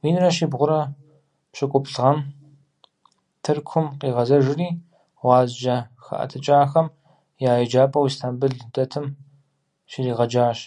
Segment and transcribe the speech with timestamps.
[0.00, 0.80] Минрэ щибгъурэ
[1.52, 2.18] пщыкӀуплӀ гъэм
[3.42, 4.68] Тыркум къигъэзэжри
[5.18, 6.86] гъуазджэ хэӀэтыкӀахэм
[7.50, 9.06] я еджапӀэу Истамбыл дэтым
[9.90, 10.58] щригъэджащ.